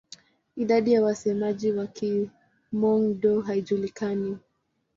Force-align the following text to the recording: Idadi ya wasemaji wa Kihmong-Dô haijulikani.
Idadi 0.55 0.93
ya 0.93 1.03
wasemaji 1.03 1.71
wa 1.71 1.87
Kihmong-Dô 1.87 3.41
haijulikani. 3.41 4.37